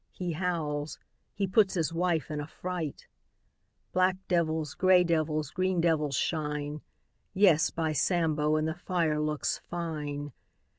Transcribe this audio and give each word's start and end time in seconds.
He 0.09 0.31
howls. 0.31 0.97
He 1.35 1.45
puts 1.45 1.75
his 1.75 1.93
wife 1.93 2.31
in 2.31 2.41
a 2.41 2.47
fright. 2.47 3.05
Black 3.91 4.15
devils, 4.27 4.73
grey 4.73 5.03
devils, 5.03 5.51
green 5.51 5.79
devils 5.79 6.15
shine— 6.15 6.81
Yes, 7.35 7.69
by 7.69 7.91
Sambo, 7.93 8.55
And 8.55 8.67
the 8.67 8.73
fire 8.73 9.19
looks 9.19 9.59
fine! 9.69 10.33